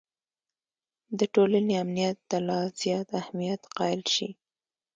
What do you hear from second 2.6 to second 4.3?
زیات اهمیت قایل شي.